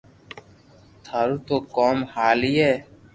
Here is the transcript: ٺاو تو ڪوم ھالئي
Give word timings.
ٺاو 1.05 1.31
تو 1.45 1.55
ڪوم 1.75 1.97
ھالئي 2.13 2.71